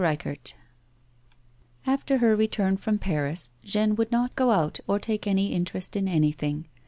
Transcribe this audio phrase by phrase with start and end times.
[0.01, 0.53] '240 XIV.
[1.85, 6.07] After her return from Paris, Jeanne would not go out or take any interest in
[6.07, 6.65] anything.